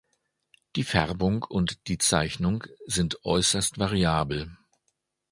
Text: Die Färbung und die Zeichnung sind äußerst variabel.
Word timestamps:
Die 0.75 0.83
Färbung 0.83 1.43
und 1.43 1.85
die 1.87 1.99
Zeichnung 1.99 2.63
sind 2.87 3.23
äußerst 3.23 3.77
variabel. 3.77 4.49